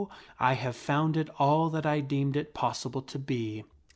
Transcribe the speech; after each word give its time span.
I 0.39 0.53
have 0.53 0.75
found 0.75 1.15
it 1.15 1.29
all 1.37 1.69
that 1.69 1.85
I 1.85 1.99
deemed 1.99 2.35
it 2.35 2.55
possible 2.55 3.03
to 3.03 3.19
be. 3.19 3.65